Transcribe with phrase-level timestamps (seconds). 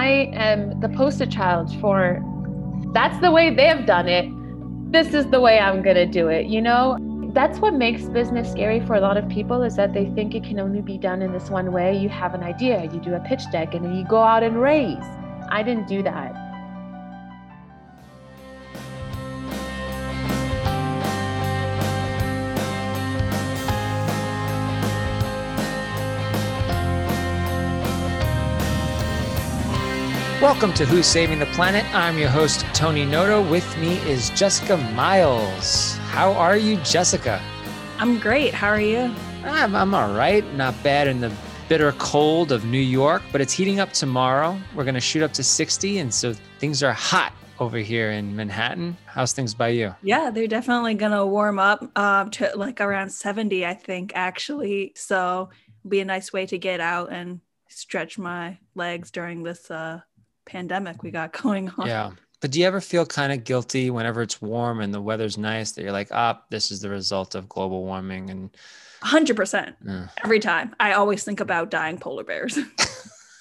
[0.00, 2.22] I am the poster child for
[2.94, 4.26] that's the way they've done it.
[4.90, 6.96] This is the way I'm going to do it, you know?
[7.34, 10.42] That's what makes business scary for a lot of people is that they think it
[10.42, 11.94] can only be done in this one way.
[11.98, 14.58] You have an idea, you do a pitch deck, and then you go out and
[14.58, 15.04] raise.
[15.50, 16.32] I didn't do that.
[30.40, 31.84] Welcome to Who's Saving the Planet.
[31.94, 33.46] I'm your host, Tony Noto.
[33.50, 35.98] With me is Jessica Miles.
[35.98, 37.42] How are you, Jessica?
[37.98, 38.54] I'm great.
[38.54, 39.14] How are you?
[39.44, 40.42] I'm, I'm all right.
[40.54, 41.30] Not bad in the
[41.68, 44.58] bitter cold of New York, but it's heating up tomorrow.
[44.74, 48.34] We're going to shoot up to 60, and so things are hot over here in
[48.34, 48.96] Manhattan.
[49.04, 49.94] How's things by you?
[50.00, 54.94] Yeah, they're definitely going to warm up um, to like around 70, I think, actually.
[54.96, 55.50] So
[55.86, 60.00] be a nice way to get out and stretch my legs during this uh,
[60.44, 61.86] pandemic we got going on.
[61.86, 62.10] Yeah.
[62.40, 65.72] But do you ever feel kind of guilty whenever it's warm and the weather's nice
[65.72, 68.50] that you're like, ah, this is the result of global warming and
[69.02, 70.06] 100% uh.
[70.24, 70.74] every time.
[70.80, 72.58] I always think about dying polar bears.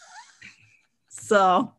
[1.09, 1.71] so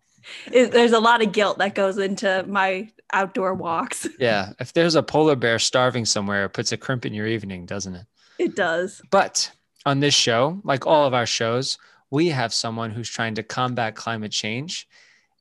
[0.51, 4.07] it, there's a lot of guilt that goes into my outdoor walks.
[4.19, 4.53] Yeah.
[4.59, 7.95] If there's a polar bear starving somewhere, it puts a crimp in your evening, doesn't
[7.95, 8.07] it?
[8.39, 9.01] It does.
[9.11, 9.51] But
[9.87, 11.79] on this show, like all of our shows,
[12.11, 14.89] we have someone who's trying to combat climate change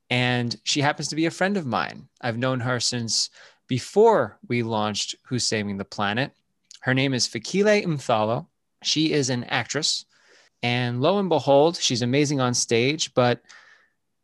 [0.09, 2.07] and she happens to be a friend of mine.
[2.21, 3.29] I've known her since
[3.67, 6.31] before we launched Who's Saving the Planet.
[6.81, 8.47] Her name is Fikile Mtwalo.
[8.81, 10.05] She is an actress.
[10.63, 13.41] And lo and behold, she's amazing on stage, but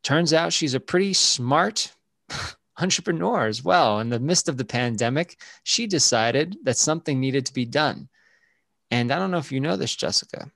[0.03, 1.93] turns out she's a pretty smart
[2.79, 3.99] entrepreneur as well.
[3.99, 8.09] In the midst of the pandemic, she decided that something needed to be done.
[8.91, 10.51] And I don't know if you know this, Jessica,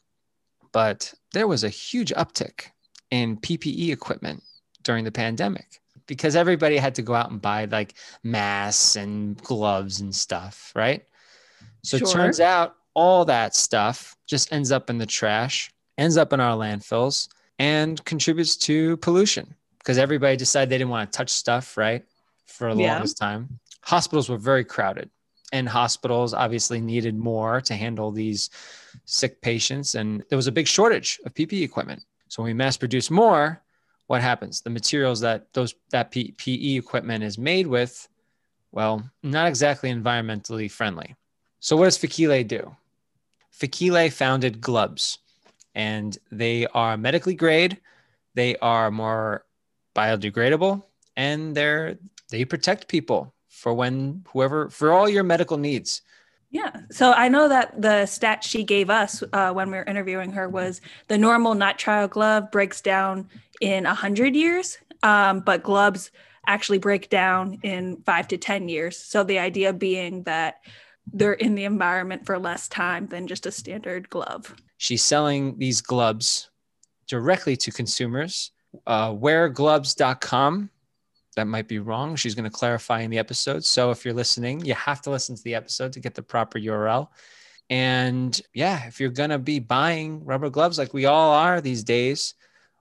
[0.71, 2.67] but there was a huge uptick
[3.11, 4.43] in PPE equipment
[4.89, 9.99] during the pandemic because everybody had to go out and buy like masks and gloves
[9.99, 11.05] and stuff, right?
[11.83, 12.07] So sure.
[12.07, 16.39] it turns out all that stuff just ends up in the trash, ends up in
[16.39, 17.27] our landfills,
[17.59, 22.03] and contributes to pollution because everybody decided they didn't want to touch stuff, right?
[22.47, 22.93] For the yeah.
[22.93, 23.59] longest time.
[23.83, 25.11] Hospitals were very crowded,
[25.53, 28.49] and hospitals obviously needed more to handle these
[29.05, 29.93] sick patients.
[29.93, 32.01] And there was a big shortage of PPE equipment.
[32.29, 33.61] So when we mass produce more,
[34.09, 34.61] what happens?
[34.61, 38.07] The materials that those that PPE equipment is made with,
[38.71, 41.15] well, not exactly environmentally friendly.
[41.59, 42.75] So what does Fakile do?
[43.53, 45.19] Fakile founded Glubs,
[45.75, 47.77] and they are medically grade.
[48.33, 49.45] They are more
[49.95, 50.81] biodegradable,
[51.15, 51.99] and they're
[52.31, 56.01] they protect people for when whoever for all your medical needs.
[56.51, 56.71] Yeah.
[56.89, 60.49] So I know that the stat she gave us uh, when we were interviewing her
[60.49, 63.29] was the normal nitrile glove breaks down
[63.61, 66.11] in 100 years, um, but gloves
[66.47, 68.97] actually break down in five to 10 years.
[68.97, 70.61] So the idea being that
[71.13, 74.55] they're in the environment for less time than just a standard glove.
[74.77, 76.49] She's selling these gloves
[77.07, 78.51] directly to consumers.
[78.87, 80.69] Uh, weargloves.com
[81.39, 82.17] that might be wrong.
[82.17, 83.63] She's going to clarify in the episode.
[83.63, 86.59] So if you're listening, you have to listen to the episode to get the proper
[86.59, 87.07] URL.
[87.69, 91.83] And yeah, if you're going to be buying rubber gloves like we all are these
[91.83, 92.33] days,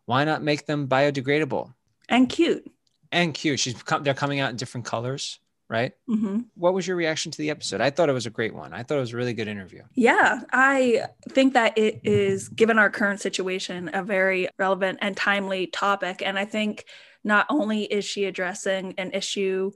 [0.06, 1.72] why not make them biodegradable
[2.08, 2.69] and cute?
[3.12, 3.60] And cute.
[3.60, 5.38] She's they're coming out in different colors,
[5.69, 5.92] right?
[6.08, 6.40] Mm-hmm.
[6.56, 7.80] What was your reaction to the episode?
[7.80, 8.72] I thought it was a great one.
[8.72, 9.82] I thought it was a really good interview.
[9.94, 15.69] Yeah, I think that it is, given our current situation, a very relevant and timely
[15.69, 16.22] topic.
[16.22, 16.86] And I think
[17.25, 19.73] not only is she addressing an issue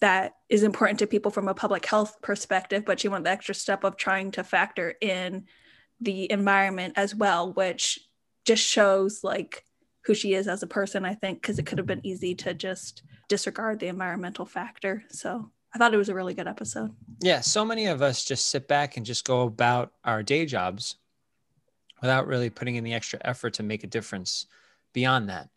[0.00, 3.54] that is important to people from a public health perspective, but she went the extra
[3.54, 5.46] step of trying to factor in
[6.00, 7.98] the environment as well, which
[8.44, 9.64] just shows like
[10.04, 12.54] who she is as a person, I think, because it could have been easy to
[12.54, 15.02] just disregard the environmental factor.
[15.08, 16.94] So I thought it was a really good episode.
[17.20, 17.40] Yeah.
[17.40, 20.96] So many of us just sit back and just go about our day jobs
[22.00, 24.46] without really putting in the extra effort to make a difference
[24.92, 25.48] beyond that.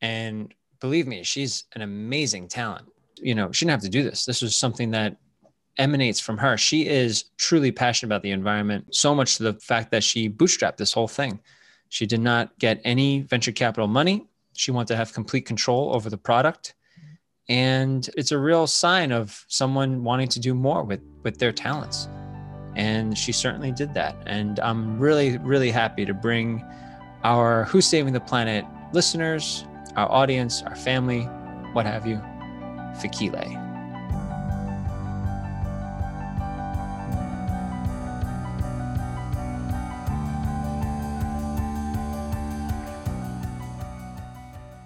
[0.00, 2.86] And believe me, she's an amazing talent.
[3.16, 4.24] You know, she didn't have to do this.
[4.24, 5.16] This was something that
[5.76, 6.56] emanates from her.
[6.56, 10.76] She is truly passionate about the environment, so much to the fact that she bootstrapped
[10.76, 11.40] this whole thing.
[11.88, 14.26] She did not get any venture capital money.
[14.54, 16.74] She wanted to have complete control over the product.
[17.48, 22.08] And it's a real sign of someone wanting to do more with, with their talents.
[22.76, 24.16] And she certainly did that.
[24.26, 26.62] And I'm really, really happy to bring
[27.24, 29.64] our Who's Saving the Planet listeners,
[29.98, 31.22] our audience, our family,
[31.72, 32.18] what have you,
[33.00, 33.64] Fikile.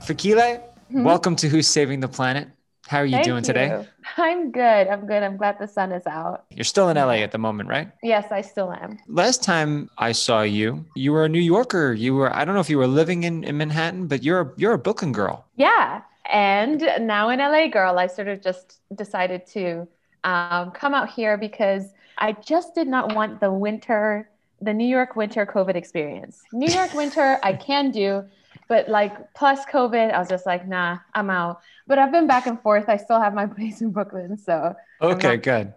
[0.01, 0.61] Fakile,
[0.91, 1.05] Mhm.
[1.05, 2.49] welcome to Who's Saving the Planet.
[2.87, 3.69] How are you Thank doing today?
[3.69, 3.87] you.
[4.17, 4.89] I'm good.
[4.89, 5.23] I'm good.
[5.23, 6.45] I'm glad the sun is out.
[6.51, 7.91] You're still in LA at the moment, right?
[8.03, 8.99] Yes, I still am.
[9.09, 11.93] Last time I saw you, you were a New Yorker.
[11.93, 14.53] You were I don't know if you were living in, in Manhattan, but you're a,
[14.57, 15.47] you're a Brooklyn girl.
[15.57, 16.03] Yeah.
[16.31, 19.89] And now in LA, girl, I sort of just decided to
[20.25, 24.29] um, come out here because I just did not want the winter,
[24.61, 26.43] the New York winter COVID experience.
[26.53, 28.25] New York winter, I can do,
[28.69, 31.61] but like plus COVID, I was just like, nah, I'm out.
[31.93, 32.89] But I've been back and forth.
[32.89, 34.39] I still have my place in Brooklyn.
[34.39, 35.75] So Okay, not- good.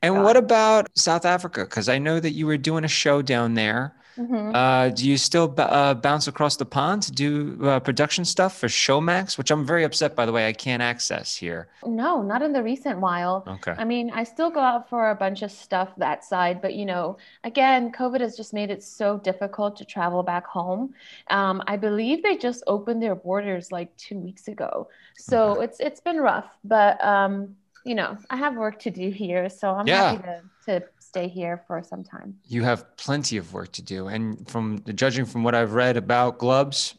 [0.00, 0.24] And God.
[0.24, 1.64] what about South Africa?
[1.64, 3.94] Because I know that you were doing a show down there.
[4.18, 4.52] Mhm.
[4.54, 8.58] Uh, do you still b- uh, bounce across the pond to do uh, production stuff
[8.58, 11.68] for Showmax, which I'm very upset, by the way, I can't access here.
[11.86, 13.44] no, not in the recent while.
[13.46, 13.74] Okay.
[13.78, 16.84] I mean, I still go out for a bunch of stuff that side, but you
[16.86, 20.94] know, again, COVID has just made it so difficult to travel back home.
[21.30, 25.64] Um, I believe they just opened their borders like two weeks ago, so Okay.
[25.64, 26.48] it's it's been rough.
[26.64, 30.10] But um, you know, I have work to do here, so I'm Yeah.
[30.10, 30.74] happy to to
[31.08, 32.36] stay here for some time.
[32.46, 34.08] You have plenty of work to do.
[34.08, 36.94] And from judging from what I've read about Glubs,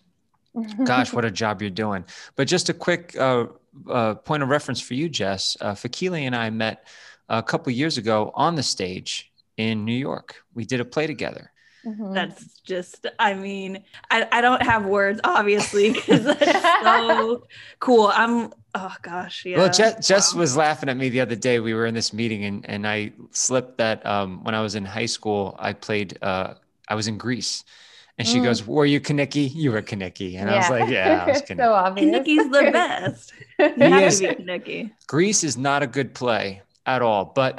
[0.84, 2.04] gosh, what a job you're doing.
[2.36, 3.46] But just a quick uh,
[3.90, 5.56] uh, point of reference for you, Jess.
[5.62, 6.88] Uh, Fakile and I met
[7.30, 10.36] a couple years ago on the stage in New York.
[10.56, 11.52] We did a play together.
[11.86, 12.14] Mhm.
[12.14, 17.44] That's just, I mean, I, I don't have words, obviously, because that's so
[17.80, 18.12] cool.
[18.14, 19.58] I'm, oh gosh, yeah.
[19.60, 20.42] Well, Jess, Jess Wow.
[20.42, 21.60] was laughing at me the other day.
[21.60, 24.86] We were in this meeting, and, and I slipped that um, when I was in
[24.86, 26.56] high school, I played, uh,
[26.88, 27.64] I was in Grease.
[28.18, 28.44] And she Mm.
[28.44, 29.50] goes, Were you Kenickie?
[29.56, 30.36] You were Kenickie.
[30.36, 31.58] And I was like, Yeah, I was Kenickie.
[31.64, 32.12] so obvious.
[32.12, 33.34] Nicky's the best.
[33.58, 34.94] You He have to be.
[35.08, 37.56] Grease is not a good play at all, but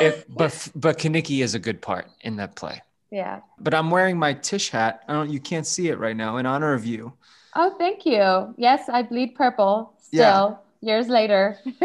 [0.00, 2.82] if, but but Kenickie is a good part in that play.
[3.12, 3.40] Yeah.
[3.60, 5.04] But I'm wearing my Tisch hat.
[5.06, 5.30] I don't.
[5.30, 7.12] You can't see it right now in honor of you.
[7.54, 8.54] Oh, thank you.
[8.56, 10.30] Yes, I bleed purple Yeah.
[10.32, 11.58] still years later.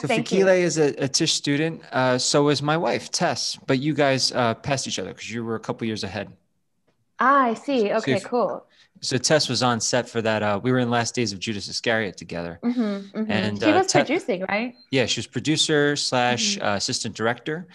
[0.00, 0.44] So thank you.
[0.46, 1.82] Fakile is a, a Tisch student.
[1.90, 3.58] Uh, so is my wife Tess.
[3.66, 6.28] But you guys uh, passed each other because you were a couple years ahead.
[7.18, 7.92] Ah, I see.
[7.92, 8.64] Okay, if- cool.
[9.00, 10.42] So Tess was on set for that.
[10.42, 12.58] Uh, we were in Last Days of Judas Iscariot together.
[12.64, 13.26] Mhm, mhm.
[13.30, 14.74] And, she uh, was producing, right?
[14.90, 16.62] Yeah, she was producer slash Mhm.
[16.64, 17.66] uh, assistant director.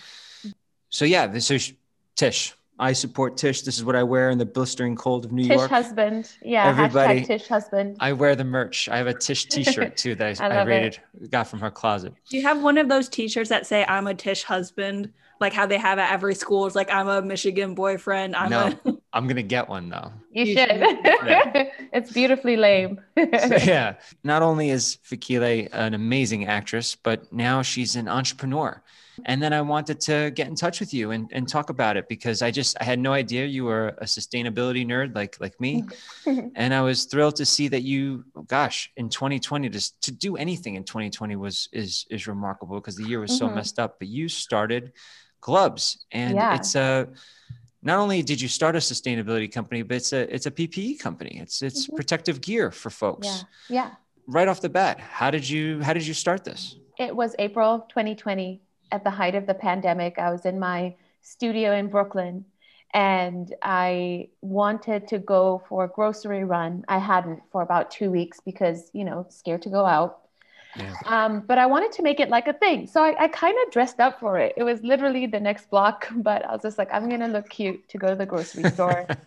[0.89, 1.73] So yeah, this is
[2.15, 2.53] Tisch.
[2.79, 3.61] I support Tisch.
[3.61, 5.69] This is what I wear in the blistering cold of New Tisch York.
[5.69, 6.31] Tisch husband.
[6.41, 7.97] Yeah, Everybody- hashtag Tisch husband.
[7.99, 8.89] I wear the merch.
[8.89, 10.71] I have a Tisch T-shirt too that I, I I, love it.
[10.71, 12.13] rated got from her closet.
[12.29, 15.11] Do you have one of those T-shirts that say "I'm a Tisch husband"?
[15.39, 16.65] Like how they have at every school.
[16.67, 18.35] It's like I'm a Michigan boyfriend.
[18.35, 18.73] I'm No.
[18.85, 18.93] a.
[19.13, 20.11] I'm gonna get one though.
[20.31, 20.69] you, you should.
[20.69, 20.79] should.
[21.03, 21.69] Yeah.
[21.93, 22.99] it's beautifully lame.
[23.17, 23.23] So,
[23.63, 23.95] yeah.
[24.23, 28.81] Not only is Fakile an amazing actress, but now she's an entrepreneur.
[29.25, 32.07] And then I wanted to get in touch with you and, and talk about it
[32.07, 35.83] because I just I had no idea you were a sustainability nerd like like me.
[36.55, 40.75] and I was thrilled to see that you, gosh, in 2020, just to do anything
[40.75, 43.55] in 2020 was is is remarkable because the year was so Mhm.
[43.55, 43.99] messed up.
[43.99, 44.93] But you started
[45.41, 46.55] Gloves, and Yeah.
[46.55, 47.07] it's a.
[47.85, 51.39] Not only did you start a sustainability company, but it's a it's a PPE company.
[51.41, 51.95] It's it's Mhm.
[51.97, 53.27] protective gear for folks.
[53.27, 53.89] yeah, yeah.
[54.25, 56.77] Right off the bat, how did you how did you start this?
[56.97, 58.61] It was April 2020
[58.93, 60.19] at the height of the pandemic.
[60.19, 62.45] I was in my studio in Brooklyn
[62.93, 66.85] and I wanted to go for a grocery run.
[66.87, 70.19] I hadn't for about two weeks because, you know, scared to go out.
[70.75, 70.95] Yeah.
[71.05, 72.87] Um, but I wanted to make it like a thing.
[72.87, 74.53] So I, I kind of dressed up for it.
[74.57, 77.49] It was literally the next block, but I was just like, I'm going to look
[77.49, 79.07] cute to go to the grocery store.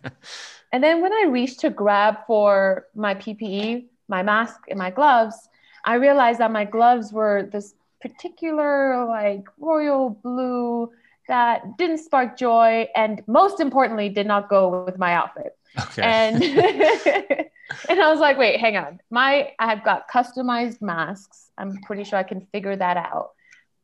[0.73, 5.49] And then when I reached to grab for my PPE, my mask, and my gloves,
[5.85, 10.91] I realized that my gloves were this particular, like royal blue
[11.29, 15.57] that didn't spark joy and most importantly did not go with my outfit.
[15.79, 16.03] okay.
[16.03, 16.43] And
[17.89, 19.01] and I was like, wait, hang on.
[19.11, 21.51] My I have got customized masks.
[21.59, 23.31] I'm pretty sure I can figure that out.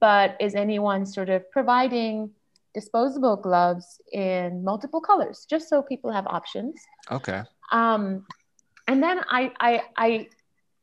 [0.00, 2.30] But is anyone sort of providing
[2.74, 6.80] disposable gloves in multiple colors just so people have options?
[7.10, 7.42] okay.
[7.70, 8.24] um,
[8.88, 10.28] and then I, I, I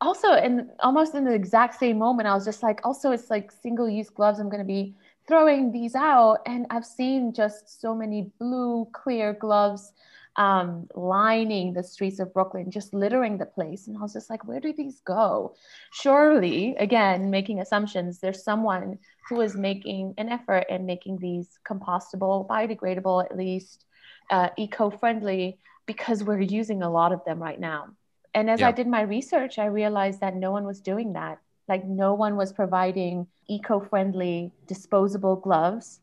[0.01, 3.51] also in almost in the exact same moment, I was just like, also it's like
[3.51, 4.39] single-use gloves.
[4.39, 4.96] I'm going to be
[5.27, 9.94] throwing these out, and I've seen just so many blue, clear gloves
[10.36, 13.88] um, lining the streets of Brooklyn, just littering the place.
[13.88, 15.56] And I was just like, where do these go?
[15.91, 22.48] Surely, again, making assumptions, there's someone who is making an effort and making these compostable,
[22.48, 23.86] biodegradable, at least
[24.32, 27.88] uh, eco-friendly because we're using a lot of them right now.
[28.34, 28.68] And as Yeah.
[28.68, 31.40] I did my research, I realized that no one was doing that.
[31.68, 36.02] Like, no one was providing eco friendly disposable gloves.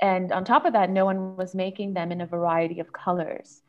[0.00, 3.62] And on top of that, no one was making them in a variety of colors.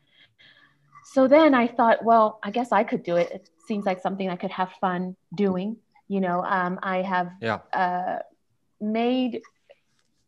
[1.04, 3.30] So then I thought, well, I guess I could do it.
[3.30, 5.76] It seems like something I could have fun doing.
[6.08, 7.60] You know, um, I have Yeah.
[7.72, 8.18] uh,
[8.80, 9.42] made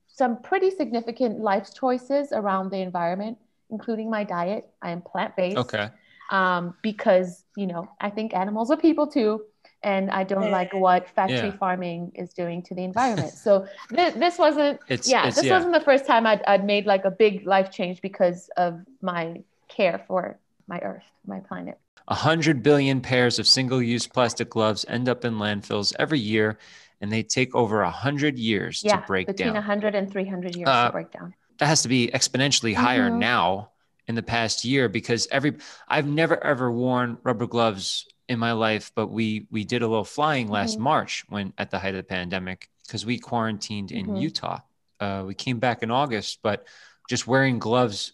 [0.06, 3.38] some pretty significant life choices around the environment,
[3.70, 4.70] including my diet.
[4.80, 5.90] I am plant based Okay.
[6.30, 9.42] Um, because, you know, I think animals are people too.
[9.82, 11.56] And I don't like what factory Yeah.
[11.58, 13.34] farming is doing to the environment.
[13.38, 15.54] So th- this wasn't, It's yeah, it's, this yeah.
[15.54, 19.42] wasn't the first time I'd, I'd made like a big life change because of my
[19.68, 21.78] care for my earth, my planet.
[22.08, 26.58] A hundred billion pairs of single-use plastic gloves end up in landfills every year,
[27.00, 29.54] and they take over a hundred years Yeah, to break between down.
[29.56, 31.34] 100 and 300 years Uh, to break down.
[31.58, 33.18] that has to be exponentially higher Mhm.
[33.18, 33.70] now
[34.08, 38.90] in the past year because every I've never ever worn rubber gloves in my life,
[38.94, 40.82] but we we did a little flying last Mhm.
[40.82, 44.20] March when at the height of the pandemic because we quarantined in Mhm.
[44.20, 44.60] Utah.
[44.98, 46.66] Uh, we came back in August, but
[47.08, 48.12] just wearing gloves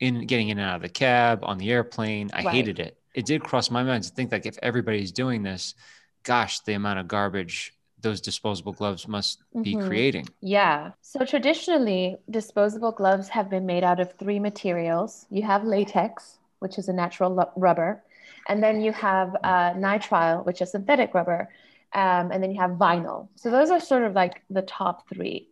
[0.00, 2.54] in getting in and out of the cab on the airplane, I Right.
[2.54, 2.98] hated it.
[3.14, 5.74] It did cross my mind to think like if everybody's doing this,
[6.22, 9.86] gosh, the amount of garbage those disposable gloves must be Mhm.
[9.86, 10.28] creating.
[10.40, 10.92] Yeah.
[11.00, 15.26] So traditionally, disposable gloves have been made out of three materials.
[15.30, 18.02] You have latex, which is a natural rubber,
[18.48, 21.48] and then you have uh, nitrile, which is synthetic rubber,
[21.94, 23.28] um, and then you have vinyl.
[23.36, 25.48] So those are sort of like the top three.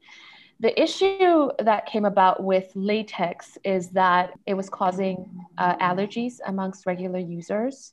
[0.60, 5.16] The issue that came about with latex is that it was causing
[5.58, 7.92] uh, allergies amongst regular users,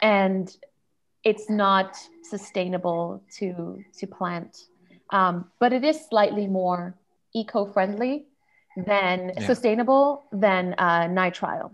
[0.00, 0.56] and
[1.24, 4.66] it's not sustainable to to plant
[5.10, 6.94] um, but it is slightly more
[7.34, 8.26] eco-friendly
[8.76, 9.46] than Yeah.
[9.46, 11.72] sustainable than uh, nitrile.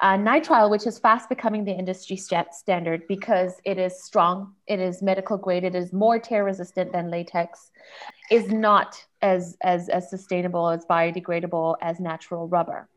[0.00, 4.80] Uh, nitrile, which is fast becoming the industry sta- standard because it is strong, it
[4.80, 7.70] is medical grade, it is more tear resistant than latex,
[8.30, 12.88] is not as as as sustainable as biodegradable as natural rubber.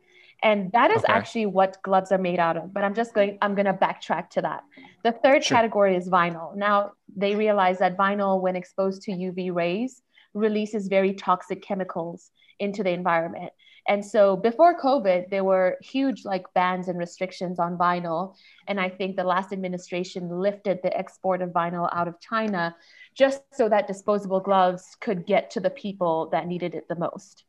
[0.45, 1.11] And that is Okay.
[1.11, 2.71] actually what gloves are made out of.
[2.71, 4.61] But I'm just going, I'm going to backtrack to that.
[5.03, 5.57] The third Sure.
[5.57, 6.55] category is vinyl.
[6.55, 6.91] Now,
[7.23, 10.03] they realize that vinyl, when exposed to UV rays,
[10.35, 13.51] releases very toxic chemicals into the environment.
[13.87, 18.35] And so before COVID, there were huge like bans and restrictions on vinyl.
[18.67, 22.75] And I think the last administration lifted the export of vinyl out of China
[23.15, 27.45] just so that disposable gloves could get to the people that needed it the most.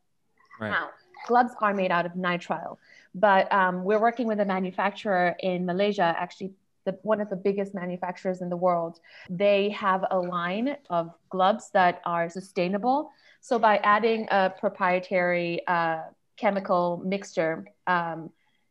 [0.59, 0.69] Right.
[0.71, 0.89] Now,
[1.25, 2.77] gloves are made out of nitrile,
[3.15, 6.51] but um, we're working with a manufacturer in Malaysia, actually
[6.85, 8.99] the, one of the biggest manufacturers in the world.
[9.29, 13.11] They have a line of gloves that are sustainable.
[13.41, 16.03] So by adding a proprietary uh,
[16.37, 18.29] chemical mixture um,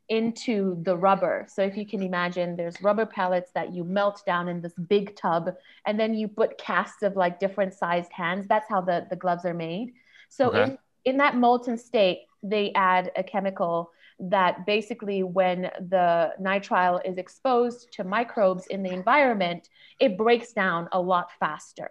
[0.08, 1.46] into the rubber.
[1.48, 5.16] So if you can imagine, there's rubber pellets that you melt down in this big
[5.16, 8.46] tub, and then you put casts of like different sized hands.
[8.48, 9.94] That's how the, the gloves are made.
[10.28, 10.62] So Okay.
[10.62, 17.18] in, in that molten state, they add a chemical that basically when the nitrile is
[17.18, 19.68] exposed to microbes in the environment,
[20.00, 21.90] it breaks down a lot faster.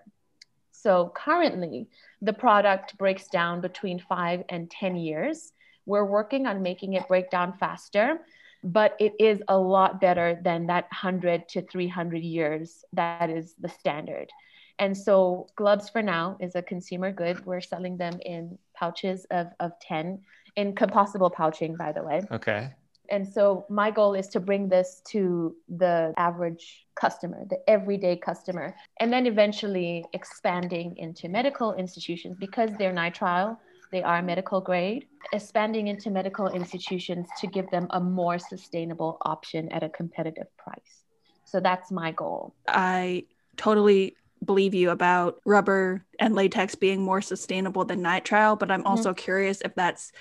[0.71, 1.87] So currently,
[2.21, 5.53] the product breaks down between five and 10 years.
[5.85, 8.19] We're working on making it break down faster,
[8.63, 13.69] but it is a lot better than that 100 to 300 years that is the
[13.69, 14.29] standard.
[14.77, 17.45] And so, gloves for now is a consumer good.
[17.45, 20.19] We're selling them in pouches of, of 10,
[20.55, 22.21] in compostable pouching, by the way.
[22.31, 22.71] Okay.
[23.09, 28.75] And so my goal is to bring this to the average customer, the everyday customer,
[28.99, 33.57] and then eventually expanding into medical institutions because they're nitrile,
[33.91, 39.71] they are medical grade, expanding into medical institutions to give them a more sustainable option
[39.71, 41.03] at a competitive price.
[41.45, 42.55] So that's my goal.
[42.67, 48.83] I totally believe you about rubber and latex being more sustainable than nitrile, but I'm
[48.83, 48.87] Mhm.
[48.87, 50.11] also curious if that's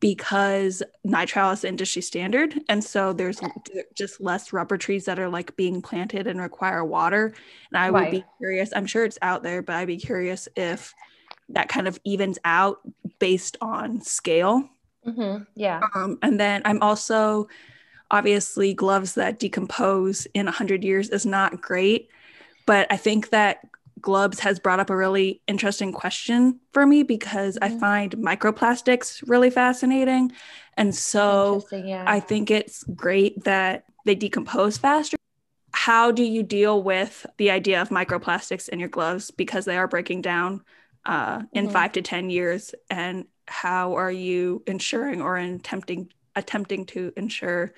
[0.00, 3.40] because nitrile is industry standard and so there's
[3.94, 7.32] just less rubber trees that are like being planted and require water
[7.70, 10.92] and i would be curious i'm sure it's out there but i'd be curious if
[11.48, 12.80] that kind of evens out
[13.18, 14.68] based on scale
[15.06, 15.46] Mhm.
[15.54, 15.80] Yeah.
[15.94, 17.48] um, and then I'm also
[18.10, 22.08] obviously gloves that decompose in 100 years is not great.
[22.66, 23.60] But I think that
[24.00, 27.80] gloves has brought up a really interesting question for me because I Mhm.
[27.80, 30.32] find microplastics really fascinating.
[30.76, 32.04] And so Yeah.
[32.06, 35.16] I think it's great that they decompose faster.
[35.72, 39.88] How do you deal with the idea of microplastics in your gloves because they are
[39.88, 40.62] breaking down
[41.06, 41.72] uh, in Mhm.
[41.72, 42.74] five to ten years?
[42.90, 47.74] And how are you ensuring or attempting attempting to ensure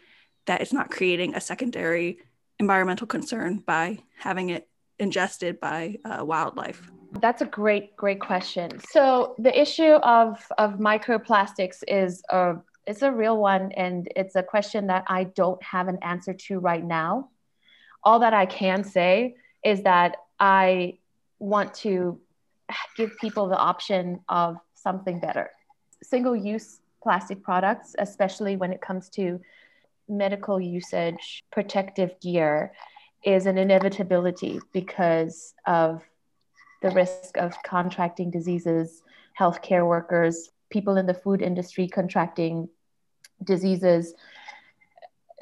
[0.47, 2.19] that it's not creating a secondary
[2.59, 6.91] environmental concern by having it ingested by uh, wildlife?
[7.21, 8.79] That's a great, great question.
[8.91, 14.43] So the issue of of microplastics is a it's a real one, and it's a
[14.43, 17.31] question that I don't have an answer to right now.
[18.07, 19.35] all that I can say
[19.65, 20.99] is that I
[21.41, 22.19] want to
[22.97, 25.51] give people the option of something better.
[26.03, 29.41] Single use plastic products, especially when it comes to
[30.09, 32.73] medical usage, protective gear,
[33.25, 36.03] is an inevitability because of
[36.83, 39.03] the risk of contracting diseases,
[39.39, 42.69] healthcare workers, people in the food industry contracting
[43.43, 44.15] diseases.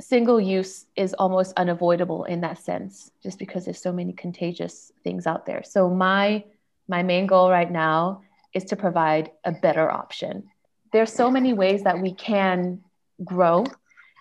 [0.00, 5.26] Single use is almost unavoidable in that sense, just because there's so many contagious things
[5.26, 5.62] out there.
[5.62, 6.45] So my
[6.88, 10.45] my main goal right now is to provide a better option.
[10.93, 12.83] There's so many ways that we can
[13.25, 13.64] grow.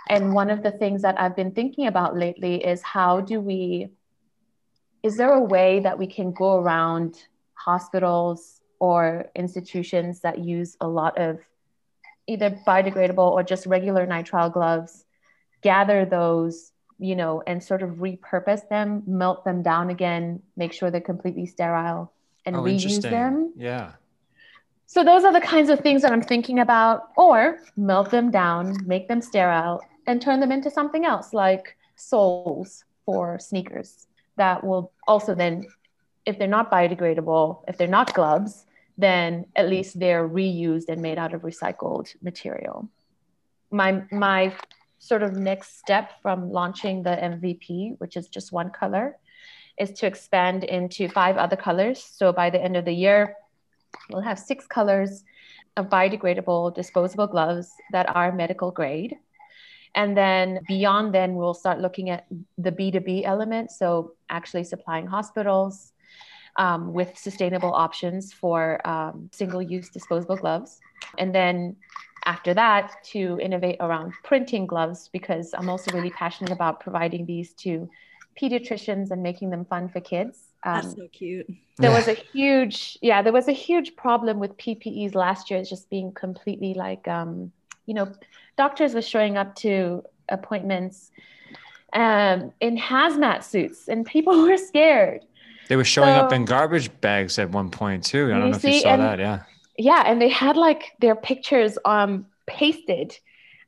[0.10, 3.90] And one of the things that I've been thinking about lately is how do we,
[5.02, 10.88] is there a way that we can go around hospitals or institutions that use a
[10.88, 11.40] lot of
[12.28, 15.06] either biodegradable or just regular nitrile gloves,
[15.62, 20.92] gather those, you know, and sort of repurpose them, melt them down again, make sure
[20.92, 22.12] they're completely sterile,
[22.46, 23.54] and Oh, reuse them.
[23.56, 23.94] Yeah.
[24.86, 28.76] So those are the kinds of things that I'm thinking about, or melt them down,
[28.86, 34.08] make them sterile, and turn them into something else like soles for sneakers
[34.38, 35.66] that will also then,
[36.26, 38.66] if they're not biodegradable, if they're not gloves,
[38.98, 42.90] then at least they're reused and made out of recycled material.
[43.72, 44.54] My my
[45.00, 49.18] sort of next step from launching the MVP, which is just one color,
[49.78, 52.02] is to expand into five other colors.
[52.02, 53.36] So by the end of the year,
[54.10, 55.24] we'll have six colors
[55.76, 59.18] of biodegradable disposable gloves that are medical grade.
[59.96, 62.26] And then beyond then, we'll start looking at
[62.58, 63.72] the B2B element.
[63.72, 65.94] So actually supplying hospitals
[66.58, 70.80] um, with sustainable options for um, single use disposable gloves.
[71.18, 71.76] And then
[72.26, 77.54] after that, to innovate around printing gloves, because I'm also really passionate about providing these
[77.56, 77.90] to
[78.42, 80.54] pediatricians and making them fun for kids.
[80.64, 81.48] Um, That's so cute.
[81.78, 85.70] there was a huge yeah there was a huge problem with ppes last year it's
[85.70, 87.52] just being completely like um
[87.86, 88.12] you know
[88.58, 91.12] doctors were showing up to appointments
[91.94, 95.22] um in hazmat suits and people were scared
[95.70, 98.26] They were showing up in garbage bags at one point too.
[98.28, 99.20] I don't know if you saw and- that.
[99.20, 99.40] Yeah.
[99.78, 103.18] yeah and they had like their pictures um pasted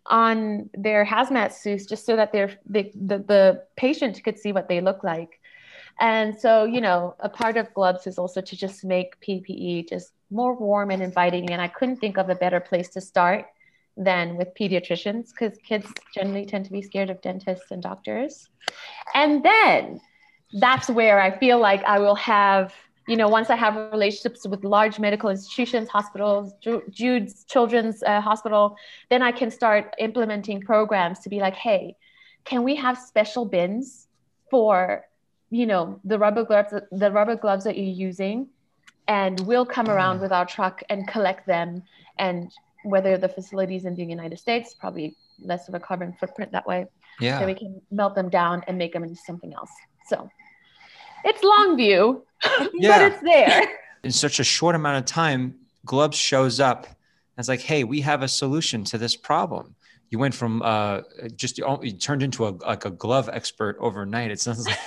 [0.07, 4.67] on their hazmat suits just so that their the, the the patient could see what
[4.69, 5.39] they look like
[5.99, 10.11] and so you know a part of gloves is also to just make ppe just
[10.29, 13.45] more warm and inviting and i couldn't think of a better place to start
[13.97, 18.49] than with pediatricians because kids generally tend to be scared of dentists and doctors
[19.13, 20.01] and then
[20.59, 22.73] that's where i feel like i will have
[23.07, 26.53] you know, once I have relationships with large medical institutions, hospitals,
[26.89, 28.75] Jude's Children's uh, Hospital,
[29.09, 31.95] then I can start implementing programs to be like, hey,
[32.45, 34.07] can we have special bins
[34.49, 35.05] for,
[35.51, 38.47] you know, the rubber gloves, the rubber gloves that you're using,
[39.07, 41.83] and we'll come around with our truck and collect them.
[42.17, 42.51] And
[42.85, 46.85] whether the facilities in the United States, probably less of a carbon footprint that way,
[47.19, 47.39] Yeah.
[47.39, 49.71] then we can melt them down and make them into something else.
[50.07, 50.29] So
[51.23, 52.23] it's long view,
[52.73, 52.99] Yeah.
[52.99, 53.61] but it's there.
[54.03, 56.85] in such a short amount of time, Gloves shows up.
[56.85, 59.75] And it's like, hey, we have a solution to this problem.
[60.15, 61.01] You went from uh,
[61.35, 64.31] just you turned into a like a glove expert overnight.
[64.31, 64.79] It sounds like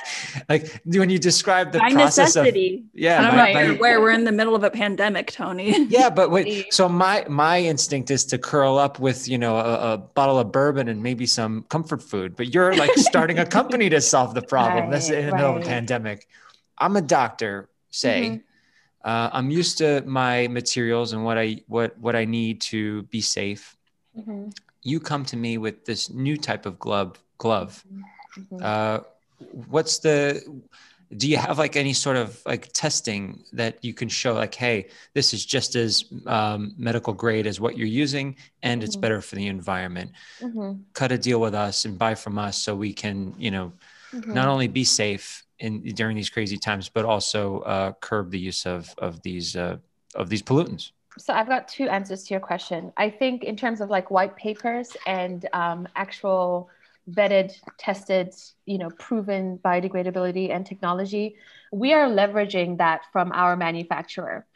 [0.49, 2.77] like when you describe the By process necessity.
[2.77, 5.31] of yeah, I don't by- know by- where we're in the middle of a pandemic,
[5.31, 5.85] Tony.
[5.91, 6.73] yeah, but wait.
[6.73, 10.51] So my my instinct is to curl up with you know a, a bottle of
[10.51, 12.35] bourbon and maybe some comfort food.
[12.35, 14.88] But you're like starting a company to solve the problem.
[14.91, 15.75] That's in the middle of a Right, right.
[15.77, 16.27] pandemic.
[16.79, 17.69] I'm a doctor.
[17.91, 18.43] Say, Mhm.
[19.05, 23.21] uh, I'm used to my materials and what I what what I need to be
[23.21, 23.77] safe.
[24.19, 27.19] Mhm, You come to me with this new type of glove.
[27.38, 27.85] Glove.
[28.37, 28.62] mhm.
[28.62, 29.01] Uh,
[29.38, 30.43] what's the
[31.17, 34.88] do you have like any sort of like testing that you can show like hey
[35.14, 39.01] this is just as um, medical grade as what you're using and it's Mhm.
[39.01, 40.11] better for the environment
[40.43, 43.73] Mhm, cut a deal with us and buy from us so we can you know
[44.12, 44.35] mhm.
[44.35, 48.67] not only be safe in during these crazy times but also uh, curb the use
[48.67, 49.77] of of these uh,
[50.14, 52.93] of these pollutants So I've got two answers to your question.
[52.97, 56.71] I think in terms of like white papers and um, actual
[57.11, 58.35] vetted, tested,
[58.67, 61.37] you know, proven biodegradability and technology,
[61.73, 64.47] we are leveraging that from our manufacturer.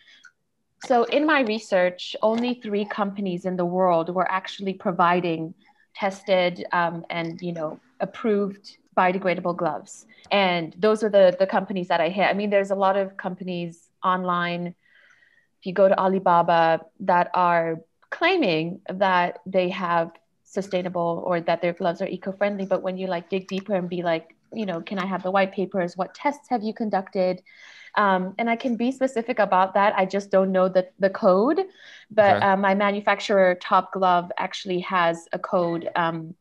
[0.87, 5.55] So in my research, only three companies in the world were actually providing
[5.95, 12.01] tested um, and you know approved biodegradable gloves, and those are the the companies that
[12.01, 12.25] I hit.
[12.25, 14.75] I mean, there's a lot of companies online
[15.63, 20.11] if you go to Alibaba that are claiming that they have
[20.43, 24.03] sustainable or that their gloves are eco-friendly but when you like dig deeper and be
[24.03, 25.97] like you know, can I have the white papers?
[25.97, 27.43] What tests have you conducted?
[27.97, 29.95] Um, and I can be specific about that.
[29.97, 31.61] I just don't know the, the code,
[32.11, 32.47] but okay.
[32.47, 36.35] uh, my manufacturer, Top Glove, actually has a code um,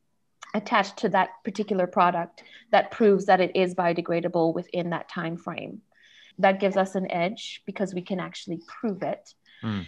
[0.54, 5.82] attached to that particular product that proves that it is biodegradable within that time frame.
[6.40, 9.34] That gives us an edge because we can actually prove it.
[9.64, 9.86] Mm.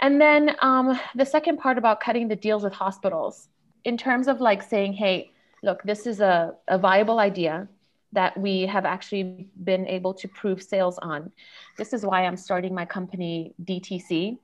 [0.00, 3.48] And then um, the second part about cutting the deals with hospitals,
[3.84, 5.30] in terms of like saying, hey,
[5.62, 7.68] look, this is a, a viable idea
[8.12, 11.32] that we have actually been able to prove sales on.
[11.76, 14.38] This is why I'm starting my company DTC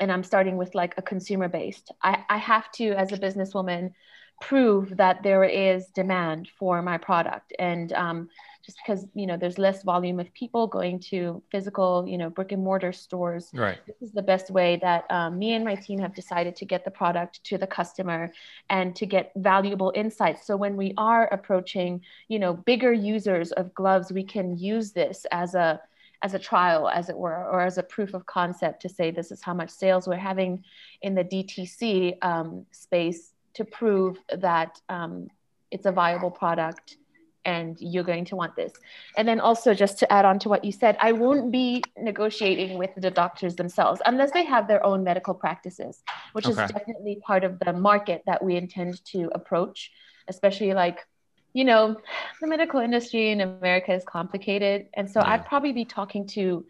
[0.00, 1.92] and I'm starting with like a consumer based.
[2.02, 3.92] I, I have to, as a businesswoman,
[4.40, 8.30] prove that there is demand for my product and um,
[8.70, 12.52] just because you know there's less volume of people going to physical you know brick
[12.52, 13.50] and mortar stores.
[13.52, 13.78] Right.
[13.86, 16.84] This is the best way that um, me and my team have decided to get
[16.84, 18.32] the product to the customer
[18.68, 20.46] and to get valuable insights.
[20.46, 25.26] So when we are approaching you know bigger users of gloves we can use this
[25.32, 25.80] as a
[26.22, 29.32] as a trial, as it were, or as a proof of concept to say this
[29.32, 30.62] is how much sales we're having
[31.00, 35.28] in the DTC um, space to prove that um,
[35.70, 36.98] it's a viable product
[37.44, 38.72] and you're going to want this.
[39.16, 42.78] And then also just to add on to what you said, I won't be negotiating
[42.78, 46.62] with the doctors themselves unless they have their own medical practices, which okay.
[46.62, 49.90] is definitely part of the market that we intend to approach,
[50.28, 51.06] especially like
[51.52, 51.96] you know,
[52.40, 54.86] the medical industry in America is complicated.
[54.94, 55.32] And so yeah.
[55.32, 56.64] I'd probably be talking to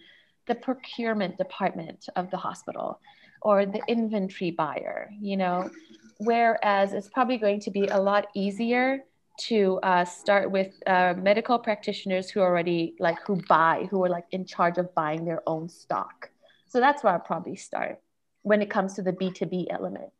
[0.46, 3.00] the procurement department of the hospital
[3.42, 5.70] or the inventory buyer, you know,
[6.18, 9.04] whereas it's probably going to be a lot easier
[9.40, 14.26] to uh, start with uh, medical practitioners who already like who buy who are like
[14.30, 16.30] in charge of buying their own stock
[16.66, 18.00] so that's where i'll probably start
[18.42, 20.10] when it comes to the b2b element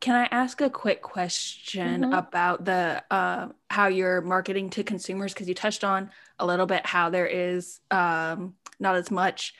[0.00, 2.12] can i ask a quick question mm-hmm.
[2.12, 6.84] about the uh, how you're marketing to consumers because you touched on a little bit
[6.86, 9.54] how there is um, not as much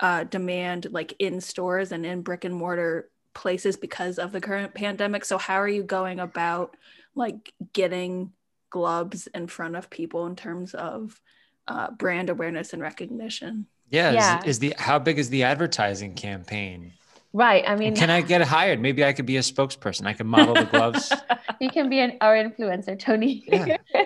[0.00, 4.74] uh, demand like in stores and in brick and mortar places because of the current
[4.74, 5.24] pandemic.
[5.24, 6.76] So how are you going about
[7.14, 8.32] like getting
[8.70, 11.20] gloves in front of people in terms of
[11.68, 13.66] uh, brand awareness and recognition?
[13.90, 14.38] Yeah, yeah.
[14.40, 16.92] Is, is, the how big is the advertising campaign?
[17.32, 17.64] Right.
[17.66, 18.80] I mean, and can I get hired?
[18.80, 20.06] Maybe I could be a spokesperson.
[20.06, 21.12] I can model the gloves.
[21.60, 23.44] you can be an our influencer, Tony.
[23.48, 23.76] Yeah.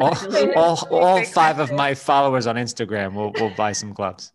[0.00, 0.16] all,
[0.56, 4.32] all, all five of my followers on Instagram will, will buy some gloves.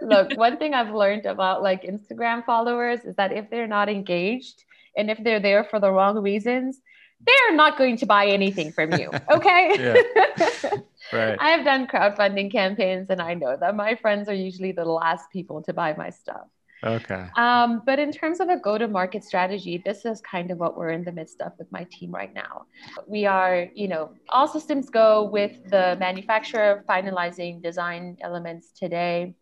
[0.00, 4.64] Look, one thing I've learned about like Instagram followers is that if they're not engaged
[4.96, 6.80] and if they're there for the wrong reasons,
[7.26, 9.10] they're not going to buy anything from you.
[9.30, 10.04] Okay.
[11.12, 11.36] right.
[11.38, 15.30] I have done crowdfunding campaigns and I know that my friends are usually the last
[15.30, 16.46] people to buy my stuff.
[16.84, 17.28] Okay.
[17.36, 20.76] Um, but in terms of a go to market strategy, this is kind of what
[20.76, 22.66] we're in the midst of with my team right now.
[23.06, 29.34] We are, you know, all systems go with the manufacturer finalizing design elements today.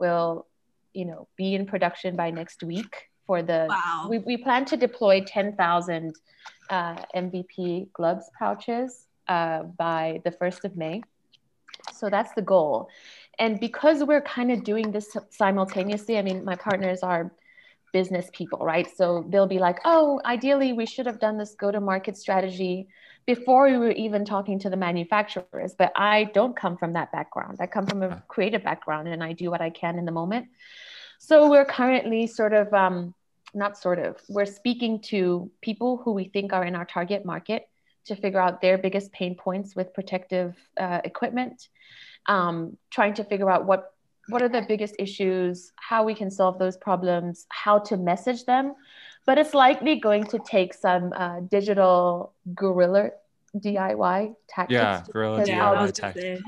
[0.00, 0.48] We'll,
[0.92, 4.08] you know, be in production by next week for the, wow.
[4.10, 6.14] we, we plan to deploy 10,000
[6.70, 11.02] uh, MVP gloves pouches uh, by the 1st of May.
[11.92, 12.88] So that's the goal.
[13.38, 17.32] And because we're kind of doing this simultaneously, I mean, my partners are
[17.92, 18.88] business people, right?
[18.96, 22.88] So they'll be like, oh, ideally, we should have done this go to market strategy
[23.24, 25.74] before we were even talking to the manufacturers.
[25.78, 27.58] But I don't come from that background.
[27.60, 30.48] I come from a creative background and I do what I can in the moment.
[31.18, 33.14] So we're currently sort of, um,
[33.54, 37.68] not sort of, we're speaking to people who we think are in our target market
[38.06, 41.68] to figure out their biggest pain points with protective uh, equipment
[42.26, 43.90] um, trying to figure out what
[44.28, 48.74] what are the biggest issues, how we can solve those problems, how to message them.
[49.26, 53.10] But it's likely going to take some uh, digital guerrilla
[53.54, 54.72] DIY tactics.
[54.72, 56.42] Yeah, guerrilla DIY tactics.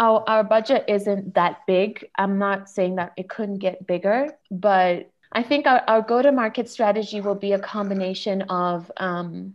[0.00, 2.04] Our, our budget isn't that big.
[2.18, 6.32] I'm not saying that it couldn't get bigger, but I think our, our go to
[6.32, 9.54] market strategy will be a combination of um,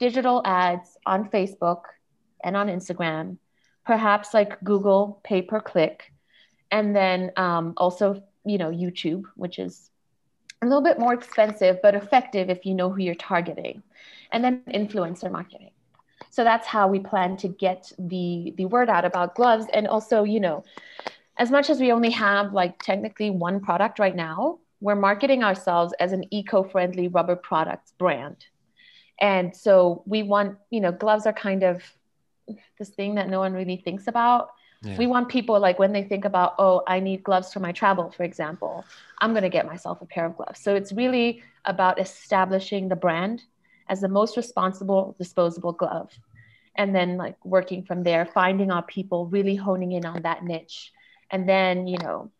[0.00, 1.82] digital ads on Facebook
[2.44, 3.38] and on Instagram
[3.84, 6.12] perhaps like Google pay per click,
[6.70, 9.90] and then um, also, you know, YouTube, which is
[10.62, 13.82] a little bit more expensive, but effective if you know who you're targeting,
[14.30, 15.70] and then influencer marketing.
[16.30, 20.24] So that's how we plan to get the the word out about gloves, and also,
[20.24, 20.64] you know,
[21.36, 25.94] as much as we only have like technically one product right now, we're marketing ourselves
[26.00, 28.38] as an eco-friendly rubber products brand.
[29.20, 31.82] And so we want, you know, gloves are kind of
[32.78, 34.50] this thing that no one really thinks about.
[34.82, 34.98] Yeah.
[34.98, 38.10] We want people like when they think about, oh, I need gloves for my travel,
[38.10, 38.84] for example,
[39.20, 40.58] I'm going to get myself a pair of gloves.
[40.60, 43.44] So it's really about establishing the brand
[43.88, 46.10] as the most responsible disposable glove.
[46.74, 50.92] and then like working from there, finding our people, really honing in on that niche.
[51.30, 52.30] And then, you know,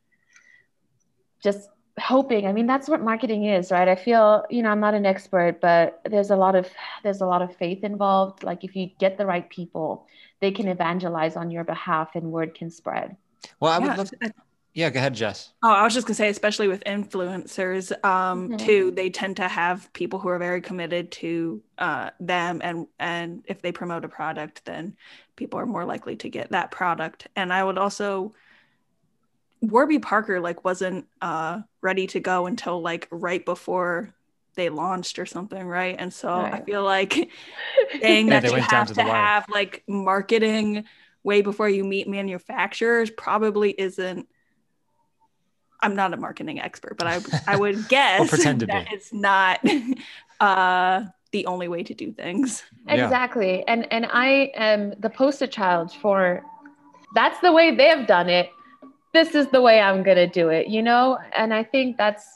[1.43, 1.69] just
[2.01, 5.05] hoping i mean that's what marketing is right i feel you know i'm not an
[5.05, 6.67] expert but there's a lot of
[7.03, 10.07] there's a lot of faith involved like if you get the right people
[10.41, 13.15] they can evangelize on your behalf and word can spread
[13.61, 13.89] well i yeah.
[13.89, 14.33] would love to,
[14.73, 18.49] yeah go ahead jess oh i was just going to say especially with influencers um
[18.49, 18.57] mm-hmm.
[18.57, 23.45] too they tend to have people who are very committed to uh them and and
[23.47, 24.97] if they promote a product then
[25.37, 28.33] people are more likely to get that product and i would also
[29.63, 34.13] Warby Parker like wasn't uh ready to go until like right before
[34.55, 35.97] they launched or something, right?
[35.99, 36.55] And so right.
[36.55, 37.15] I feel like
[38.01, 40.85] saying yeah, that you have to, to have like marketing
[41.23, 44.29] way before you meet manufacturers probably isn't
[45.81, 48.95] I'm not a marketing expert, but I I would guess pretend to that be.
[48.95, 49.61] it's not
[50.41, 52.63] uh the only way to do things.
[52.89, 53.59] Exactly.
[53.59, 53.65] Yeah.
[53.69, 56.43] And and I am the poster child for
[57.15, 58.51] that's the way they've done it
[59.13, 61.19] this is the way I'm going to do it, you know?
[61.37, 62.27] And I think that's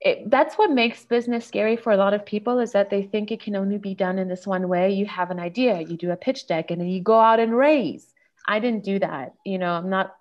[0.00, 3.32] it, that's what makes business scary for a lot of people is that they think
[3.32, 4.92] it can only be done in this one way.
[4.92, 7.56] You have an idea, you do a pitch deck, and then you go out and
[7.56, 8.12] raise.
[8.46, 9.34] I didn't do that.
[9.46, 10.14] You know, I'm not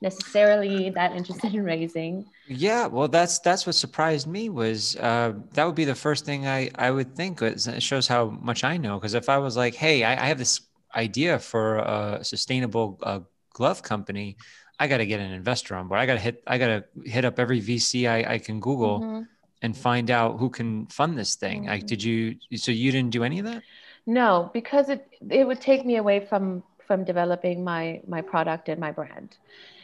[0.00, 2.26] necessarily that interested in raising.
[2.46, 6.46] Yeah, well, that's that's what surprised me was uh, that would be the first thing
[6.46, 7.42] I I would think.
[7.42, 10.38] It shows how much I know because if I was like, hey, I, I have
[10.38, 10.60] this
[10.94, 13.20] idea for a sustainable uh,
[13.52, 14.36] glove company,
[14.78, 16.00] I got to get an investor on board.
[16.00, 19.00] I got to hit, I got to hit up every VC I, I can Google
[19.00, 19.22] mm-hmm.
[19.62, 21.62] and find out who can fund this thing.
[21.62, 21.70] Mm-hmm.
[21.70, 23.62] Like, did you, so you didn't do any of that?
[24.06, 28.80] No, because it, it would take me away from, from developing my, my product and
[28.80, 29.36] my brand.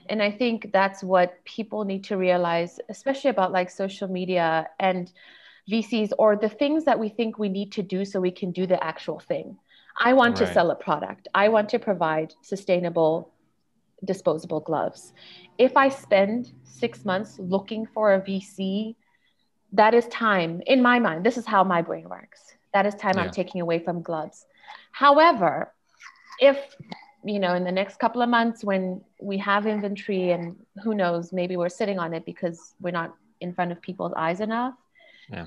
[0.08, 5.10] And I think that's what people need to realize, especially about like social media and
[5.70, 8.66] VCs or the things that we think we need to do so we can do
[8.66, 9.56] the actual thing.
[9.98, 10.46] I want right.
[10.46, 11.28] to sell a product.
[11.34, 13.32] I want to provide sustainable
[14.04, 15.12] disposable gloves.
[15.58, 18.96] If I spend six months looking for a VC,
[19.72, 21.24] that is time in my mind.
[21.24, 22.54] This is how my brain works.
[22.74, 23.24] That is time yeah.
[23.24, 24.46] I'm taking away from gloves.
[24.92, 25.72] However,
[26.40, 26.58] if
[27.24, 31.32] you know in the next couple of months when we have inventory and who knows
[31.32, 34.74] maybe we're sitting on it because we're not in front of people's eyes enough
[35.28, 35.46] yeah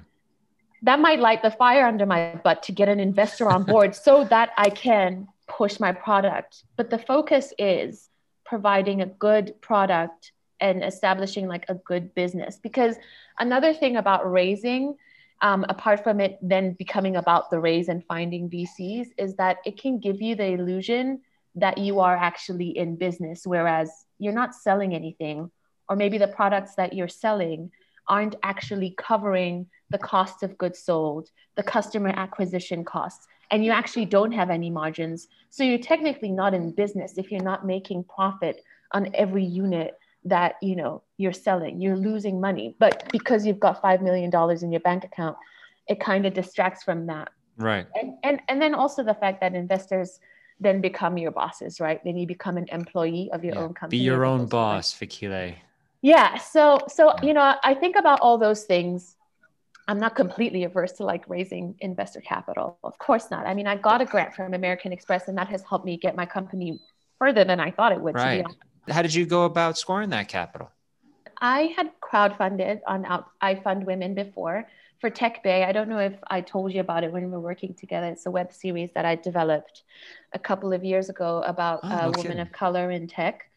[0.83, 4.23] that might light the fire under my butt to get an investor on board so
[4.23, 8.09] that i can push my product but the focus is
[8.45, 12.57] providing a good product and establishing like a good business.
[12.57, 12.95] Because
[13.39, 14.95] another thing about raising
[15.41, 19.79] um, apart from it then becoming about the raise and finding vcs is that it
[19.79, 21.21] can give you the illusion
[21.55, 25.51] that you are actually in business whereas you're not selling anything
[25.89, 27.71] or maybe the products that you're selling
[28.07, 34.05] aren't actually covering the cost of goods sold the customer acquisition costs and you actually
[34.05, 35.27] don't have any margins.
[35.49, 40.55] So you're technically not in business if you're not making profit on every unit that
[40.61, 41.79] you know you're selling.
[41.79, 42.75] You're losing money.
[42.79, 45.37] But because you've got five million dollars in your bank account,
[45.87, 47.29] it kind of distracts from that.
[47.57, 47.85] Right.
[47.95, 50.19] And, and and then also the fact that investors
[50.59, 52.01] then become your bosses, right?
[52.03, 53.61] Then you become an employee of your yeah.
[53.61, 53.99] own company.
[53.99, 55.55] Be your own boss, Fikile.
[56.05, 56.37] Yeah.
[56.37, 59.15] So so you know, I think about all those things
[59.87, 62.77] I'm not completely averse to like raising investor capital.
[62.83, 63.47] Of course not.
[63.47, 66.15] I mean, I got a grant from American Express, and that has helped me get
[66.15, 66.79] my company
[67.17, 68.13] further than I thought it would.
[68.13, 68.45] Right.
[68.87, 70.69] How did you go about scoring that capital?
[71.41, 74.67] I had crowdfunded on out, IFundWomen before
[75.01, 75.63] for Tech Bay.
[75.63, 78.07] I don't know if I told you about it when we were working together.
[78.07, 79.83] It's a web series that I developed
[80.33, 83.49] a couple of years ago about oh, no women of color in tech.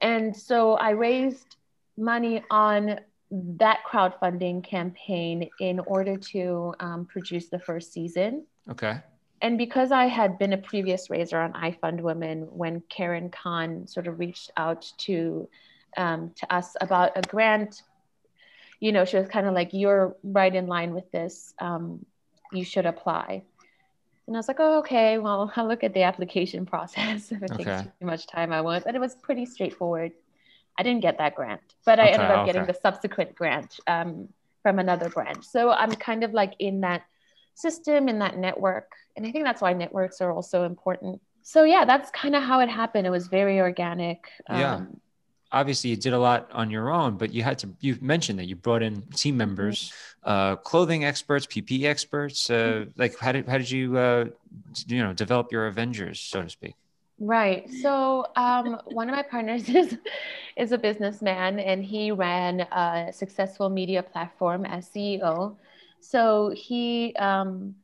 [0.00, 1.57] And so I raised
[1.98, 8.46] money on that crowdfunding campaign in order to um, produce the first season.
[8.70, 9.00] Okay.
[9.42, 14.18] And because I had been a previous raiser on IFundWomen, when Karen Cahn sort of
[14.18, 15.48] reached out to
[15.96, 17.82] um, to us about a grant,
[18.80, 21.54] you know, she was kind of like, "You're right in line with this.
[21.60, 22.04] Um,
[22.52, 23.42] you should apply."
[24.26, 25.18] And I was like, "Oh, okay.
[25.18, 27.30] Well, I'll look at the application process.
[27.32, 27.64] if it okay.
[27.64, 30.12] takes too much time, I won't." But it was pretty straightforward.
[30.78, 32.52] I didn't get that grant, but I okay, ended up okay.
[32.52, 34.28] getting the subsequent grant um,
[34.62, 35.44] from another branch.
[35.44, 37.02] So I'm kind of like in that
[37.54, 38.92] system, in that network.
[39.16, 41.20] And I think that's why networks are also important.
[41.42, 43.06] So yeah, that's kind of how it happened.
[43.06, 44.28] It was very organic.
[44.48, 44.76] Yeah.
[44.76, 45.00] Um,
[45.50, 47.70] Obviously, you did a lot on your own, but you had to.
[47.80, 49.38] You mentioned that you brought in team mm-hmm.
[49.38, 52.50] members, uh, clothing experts, PPE experts.
[52.50, 52.90] Uh, mm-hmm.
[53.00, 54.26] like, how did how did you, uh,
[54.86, 56.74] you know, develop your Avengers, so to speak?
[57.20, 57.68] Right.
[57.82, 59.96] So um, one of my partners is
[60.56, 65.56] is a businessman, and he ran a successful media platform as CEO.
[66.00, 67.74] So he um,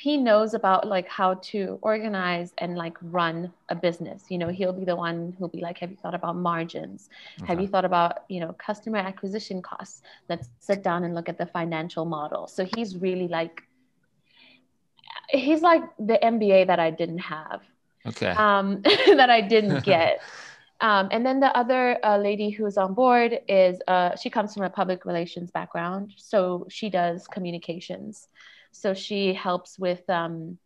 [0.00, 4.72] he knows about like how to organize and like run a business you know he'll
[4.72, 7.46] be the one who'll be like have you thought about margins okay.
[7.46, 10.00] have you thought about you know customer acquisition costs
[10.30, 13.62] let's sit down and look at the financial model so he's really like
[15.28, 17.60] he's like the mba that i didn't have
[18.06, 20.20] okay um that i didn't get
[20.82, 24.62] um, and then the other uh, lady who's on board is uh, she comes from
[24.62, 28.28] a public relations background so she does communications
[28.72, 30.56] so she helps with um,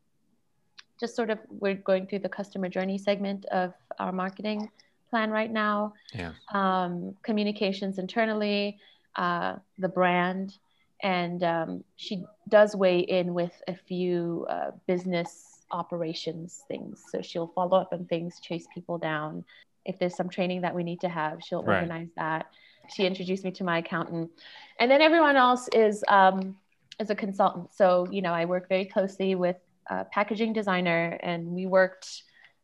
[1.00, 4.70] just sort of, we're going through the customer journey segment of our marketing
[5.10, 5.92] plan right now.
[6.14, 6.32] Yeah.
[6.52, 8.78] Um, communications internally,
[9.16, 10.58] uh, the brand,
[11.02, 17.02] and um, she does weigh in with a few uh, business operations things.
[17.10, 19.44] So she'll follow up on things, chase people down.
[19.84, 21.80] If there's some training that we need to have, she'll right.
[21.80, 22.46] organize that.
[22.94, 24.30] She introduced me to my accountant,
[24.78, 26.56] and then everyone else is um,
[27.00, 27.72] as a consultant.
[27.74, 29.56] So, you know, I work very closely with
[29.88, 32.22] a packaging designer and we worked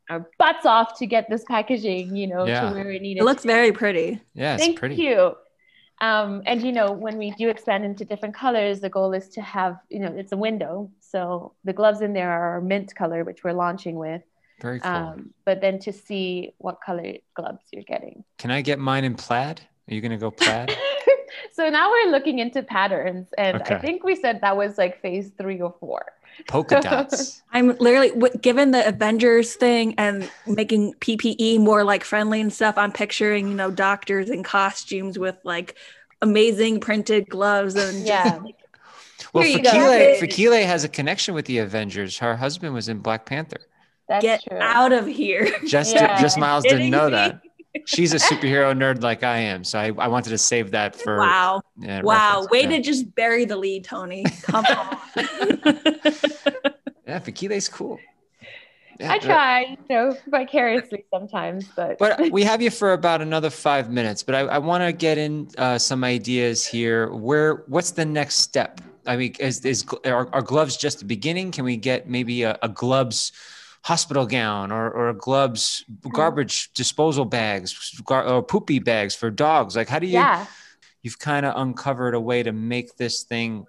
[0.08, 2.68] our butts off to get this packaging, you know, yeah.
[2.68, 3.20] to where it needed.
[3.20, 4.20] It looks very pretty.
[4.34, 4.96] Yeah, Thank pretty.
[4.96, 5.34] you.
[6.00, 9.42] Um, and you know, when we do expand into different colors, the goal is to
[9.42, 10.90] have, you know, it's a window.
[11.00, 14.22] So the gloves in there are mint color, which we're launching with.
[14.60, 14.90] Very cool.
[14.90, 18.24] Um, but then to see what color gloves you're getting.
[18.38, 19.60] Can I get mine in plaid?
[19.90, 20.76] Are you gonna go plaid?
[21.52, 23.74] so now we're looking into patterns, and okay.
[23.74, 26.04] I think we said that was like phase three or four.
[26.48, 27.42] Polka dots.
[27.52, 32.78] I'm literally given the Avengers thing and making PPE more like friendly and stuff.
[32.78, 35.76] I'm picturing you know doctors in costumes with like
[36.22, 38.40] amazing printed gloves and yeah.
[38.42, 38.56] Like,
[39.32, 42.18] well, Fakile, Fakile has a connection with the Avengers.
[42.18, 43.60] Her husband was in Black Panther.
[44.08, 44.58] That's Get true.
[44.58, 45.48] out of here.
[45.66, 46.20] Just, yeah.
[46.20, 47.40] just Miles didn't know that
[47.86, 51.18] she's a superhero nerd like I am, so I, I wanted to save that for
[51.18, 52.70] wow, wow, way yeah.
[52.70, 54.24] to just bury the lead, Tony.
[54.42, 54.98] Come on.
[57.06, 57.98] yeah, Fakile's cool.
[58.98, 63.48] Yeah, I try, you know, vicariously sometimes, but but we have you for about another
[63.48, 64.22] five minutes.
[64.22, 67.10] But I, I want to get in uh, some ideas here.
[67.10, 68.80] Where what's the next step?
[69.06, 71.50] I mean, is is are, are gloves just the beginning?
[71.50, 73.32] Can we get maybe a, a gloves
[73.82, 76.12] hospital gown or, or gloves, mm.
[76.12, 79.76] garbage disposal bags, gar- or poopy bags for dogs?
[79.76, 80.14] Like, how do you?
[80.14, 80.46] Yeah.
[81.02, 83.64] You've kind of uncovered a way to make this thing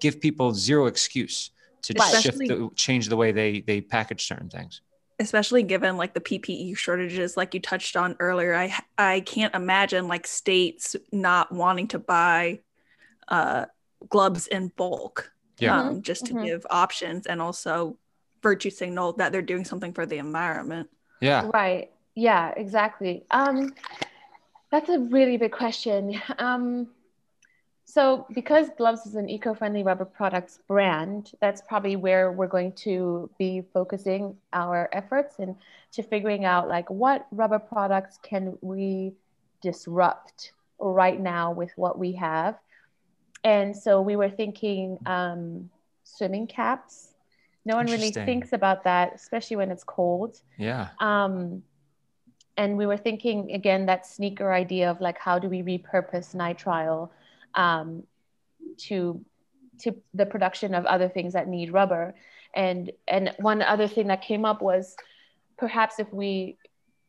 [0.00, 1.50] give people zero excuse
[1.82, 2.22] to right.
[2.22, 4.82] shift the, change the way they they package certain things
[5.20, 10.08] especially given like the PPE shortages like you touched on earlier I I can't imagine
[10.08, 12.60] like states not wanting to buy
[13.28, 13.66] uh
[14.10, 15.80] gloves in bulk yeah.
[15.80, 16.44] Um, just to mm-hmm.
[16.44, 17.98] give options and also
[18.42, 20.88] virtue signal that they're doing something for the environment.
[21.20, 21.50] Yeah.
[21.52, 21.90] Right.
[22.14, 23.24] Yeah, exactly.
[23.30, 23.74] Um,
[24.70, 26.20] that's a really big question.
[26.38, 26.88] Um,
[27.84, 32.72] so, because Gloves is an eco friendly rubber products brand, that's probably where we're going
[32.84, 35.56] to be focusing our efforts and
[35.92, 39.14] to figuring out like what rubber products can we
[39.62, 42.58] disrupt right now with what we have.
[43.42, 45.70] And so, we were thinking um,
[46.04, 47.07] swimming caps
[47.68, 50.40] no one really thinks about that, especially when it's cold.
[50.56, 50.88] Yeah.
[51.00, 51.62] Um,
[52.56, 57.10] and we were thinking again that sneaker idea of like how do we repurpose nitrile
[57.54, 58.02] um,
[58.78, 59.24] to
[59.80, 62.14] to the production of other things that need rubber
[62.54, 64.96] and and one other thing that came up was
[65.56, 66.56] perhaps if we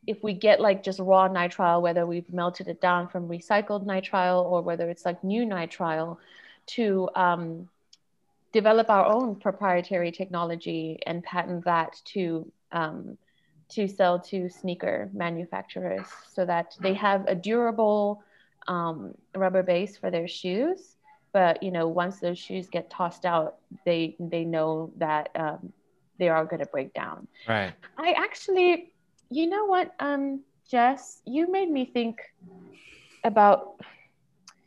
[0.05, 4.43] if we get like just raw nitrile whether we've melted it down from recycled nitrile
[4.43, 6.17] or whether it's like new nitrile
[6.67, 7.67] to um,
[8.51, 13.17] develop our own proprietary technology and patent that to um,
[13.69, 18.23] to sell to sneaker manufacturers so that they have a durable
[18.67, 20.95] um, rubber base for their shoes.
[21.31, 25.71] But you know once those shoes get tossed out they they know that um,
[26.17, 27.27] they are going to break down.
[27.47, 27.73] Right.
[27.97, 28.93] I actually
[29.29, 31.21] you know what um jess?
[31.25, 32.19] You made me think
[33.23, 33.79] about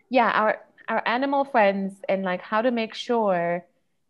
[0.08, 3.64] yeah our our animal friends and like how to make sure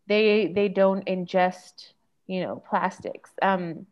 [0.06, 1.92] they they don't ingest
[2.26, 3.86] you know plastics um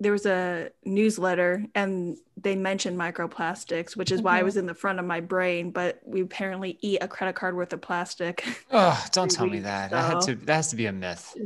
[0.00, 4.26] there was a newsletter and they mentioned microplastics which is mm-hmm.
[4.26, 4.46] why it mm-hmm.
[4.46, 7.72] was in the front of my brain but we apparently eat a credit card worth
[7.72, 9.96] of plastic oh don't tell me that so.
[9.96, 11.36] that had to that has to be a myth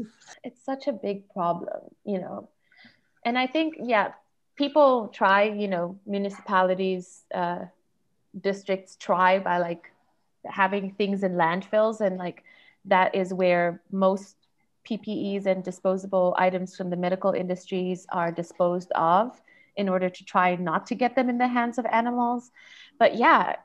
[0.42, 2.48] it's such a big problem you know
[3.24, 4.12] and i think yeah
[4.56, 7.60] people try you know municipalities uh,
[8.40, 9.90] districts try by like
[10.44, 12.44] having things in landfills and like
[12.86, 14.36] that is where most
[14.88, 19.40] PPEs and disposable items from the medical industries are disposed of
[19.76, 22.50] in order to try not to get them in the hands of animals.
[22.98, 23.56] But yeah,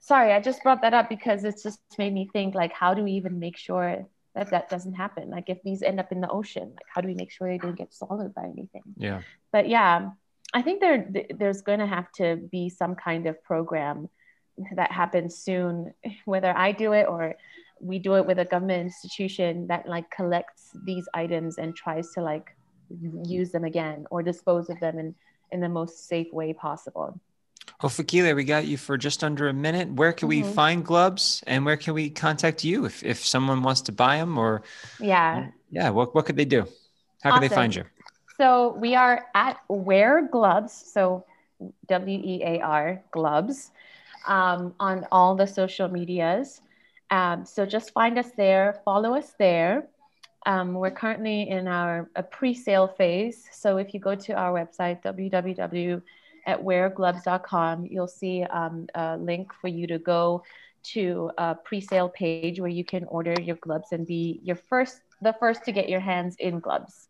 [0.00, 3.02] sorry, I just brought that up because it's just made me think like, how do
[3.02, 6.28] we even make sure that that doesn't happen like if these end up in the
[6.28, 9.22] ocean like how do we make sure they don't get swallowed by anything Yeah.
[9.52, 10.10] but yeah
[10.52, 14.08] i think there there's going to have to be some kind of program
[14.74, 15.94] that happens soon
[16.24, 17.36] whether i do it or
[17.80, 22.22] we do it with a government institution that like collects these items and tries to
[22.22, 22.56] like
[23.24, 25.14] use them again or dispose of them in
[25.52, 27.20] in the most safe way possible
[27.82, 29.88] Well, Fakile, we got you for just under a minute.
[29.92, 30.54] Where can we Mhm.
[30.54, 34.38] find gloves and where can we contact you if, if someone wants to buy them
[34.38, 34.62] or,
[35.00, 36.66] yeah yeah, what, what could they do?
[37.22, 37.84] How can they find you?
[38.38, 41.24] So we are at Wear Gloves, so
[41.88, 43.70] W E A R Gloves,
[44.26, 46.60] um, on all the social medias.
[47.14, 49.86] Um, so just find us there, follow us there.
[50.46, 53.44] Um, we're currently in our a pre-sale phase.
[53.52, 56.02] So if you go to our website www
[56.46, 60.42] at weargloves.com, you'll see um, a link for you to go
[60.94, 65.34] to a pre-sale page where you can order your gloves and be your first, the
[65.38, 67.08] first to get your hands in gloves.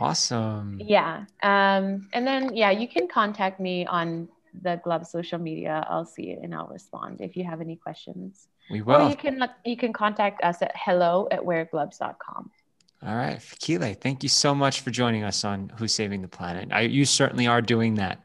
[0.00, 0.80] Awesome.
[0.82, 1.26] Yeah.
[1.42, 4.28] Um, and then, yeah, you can contact me on
[4.62, 5.86] the Glove social media.
[5.88, 8.48] I'll see it and I'll respond if you have any questions.
[8.70, 9.10] We Or will.
[9.10, 12.50] you can you can contact us at hello at weargloves.com.
[13.04, 13.38] All right.
[13.38, 16.68] Fakile, thank you so much for joining us on Who's Saving the Planet.
[16.72, 18.22] I, you certainly are doing that.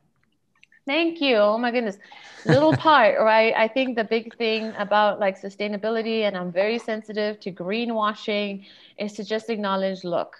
[0.86, 1.36] Thank you.
[1.38, 1.98] Oh my goodness.
[2.46, 3.54] Little part, right?
[3.58, 8.66] I think the big thing about like sustainability, and I'm very sensitive to greenwashing,
[9.00, 10.38] is to just acknowledge look,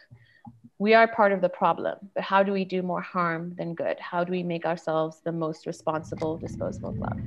[0.78, 4.00] we are part of the problem, but how do we do more harm than good?
[4.00, 7.20] How do we make ourselves the most responsible disposable glove?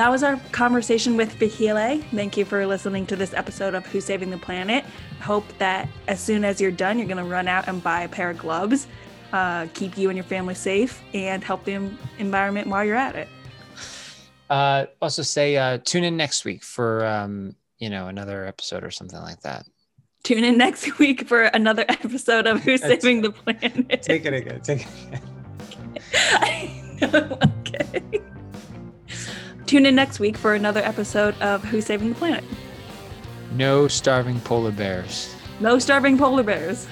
[0.00, 2.02] That was our conversation with Fakile.
[2.14, 4.82] Thank you for listening to this episode of Who's Saving the Planet.
[5.20, 8.08] Hope that as soon as you're done, you're going to run out and buy a
[8.08, 8.86] pair of gloves,
[9.34, 13.28] uh, keep you and your family safe, and help the environment while you're at it.
[14.48, 18.90] Uh, also say uh, tune in next week for, um, you know, another episode or
[18.90, 19.66] something like that.
[20.22, 24.00] Tune in next week for another episode of Who's Saving the Planet.
[24.00, 24.62] Take it again.
[24.62, 25.20] Take it
[27.02, 27.42] again.
[27.66, 28.22] okay.
[29.70, 32.42] Tune in next week for another episode of Who's Saving the Planet.
[33.52, 35.32] No starving polar bears.
[35.60, 36.88] No starving polar bears.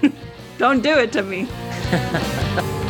[0.58, 1.46] Don't do it to me.